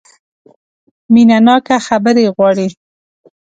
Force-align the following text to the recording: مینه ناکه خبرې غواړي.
مینه 1.13 1.37
ناکه 1.45 1.77
خبرې 1.87 2.25
غواړي. 2.35 2.67